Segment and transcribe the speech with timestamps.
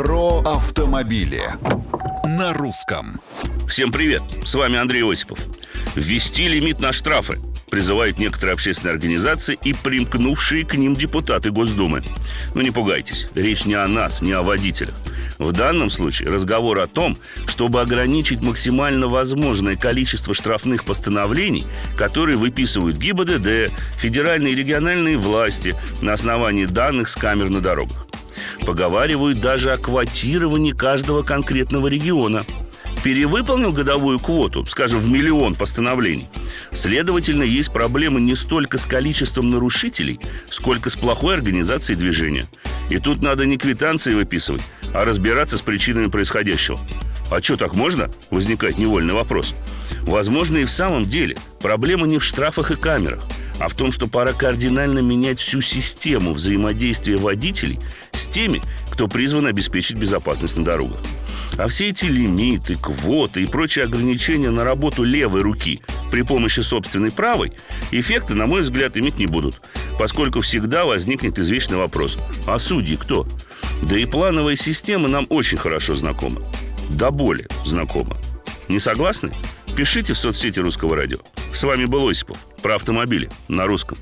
[0.00, 1.42] Про автомобили
[2.24, 3.20] на русском.
[3.68, 5.38] Всем привет, с вами Андрей Осипов.
[5.94, 7.38] Ввести лимит на штрафы
[7.70, 12.02] призывают некоторые общественные организации и примкнувшие к ним депутаты Госдумы.
[12.54, 14.94] Но не пугайтесь, речь не о нас, не о водителях.
[15.38, 21.66] В данном случае разговор о том, чтобы ограничить максимально возможное количество штрафных постановлений,
[21.98, 28.06] которые выписывают ГИБДД, федеральные и региональные власти на основании данных с камер на дорогах.
[28.66, 32.44] Поговаривают даже о квотировании каждого конкретного региона–
[33.02, 36.28] перевыполнил годовую квоту, скажем, в миллион постановлений,
[36.72, 42.44] следовательно, есть проблемы не столько с количеством нарушителей, сколько с плохой организацией движения.
[42.90, 44.62] И тут надо не квитанции выписывать,
[44.92, 46.78] а разбираться с причинами происходящего.
[47.30, 48.10] А что, так можно?
[48.30, 49.54] Возникает невольный вопрос.
[50.02, 53.22] Возможно, и в самом деле проблема не в штрафах и камерах,
[53.60, 57.78] а в том, что пора кардинально менять всю систему взаимодействия водителей
[58.12, 60.98] с теми, кто призван обеспечить безопасность на дорогах.
[61.58, 67.12] А все эти лимиты, квоты и прочие ограничения на работу левой руки при помощи собственной
[67.12, 67.52] правой
[67.90, 69.60] эффекта, на мой взгляд, иметь не будут,
[69.98, 73.26] поскольку всегда возникнет извечный вопрос «А судьи кто?».
[73.82, 76.42] Да и плановая система нам очень хорошо знакома.
[76.88, 78.16] До боли знакома.
[78.68, 79.32] Не согласны?
[79.76, 81.18] Пишите в соцсети Русского радио.
[81.52, 82.38] С вами был Осипов.
[82.62, 83.98] Про автомобили на русском.